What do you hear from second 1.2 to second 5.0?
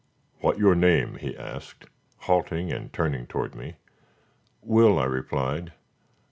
asked, halting and turning toward me. "Will,"